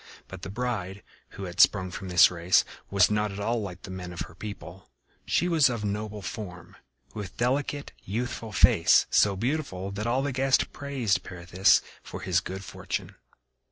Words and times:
But 0.27 0.41
the 0.41 0.49
bride, 0.49 1.03
who 1.37 1.43
had 1.43 1.59
sprung 1.59 1.91
from 1.91 2.09
this 2.09 2.31
race, 2.31 2.65
was 2.89 3.11
not 3.11 3.31
at 3.31 3.39
all 3.39 3.61
like 3.61 3.83
the 3.83 3.91
men 3.91 4.11
of 4.11 4.21
her 4.21 4.33
people. 4.33 4.89
She 5.27 5.47
was 5.47 5.69
of 5.69 5.85
noble 5.85 6.23
form, 6.23 6.75
with 7.13 7.37
delicate 7.37 7.91
youthful 8.03 8.51
face, 8.51 9.05
so 9.11 9.35
beautiful 9.35 9.91
that 9.91 10.07
all 10.07 10.23
the 10.23 10.31
guests 10.31 10.63
praised 10.63 11.21
Pirithous 11.21 11.83
for 12.01 12.21
his 12.21 12.39
good 12.39 12.63
fortune. 12.63 13.13